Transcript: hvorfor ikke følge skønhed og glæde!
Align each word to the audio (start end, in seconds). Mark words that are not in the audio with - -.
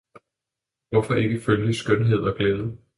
hvorfor 0.89 1.15
ikke 1.15 1.39
følge 1.39 1.73
skønhed 1.73 2.17
og 2.19 2.35
glæde! 2.37 2.77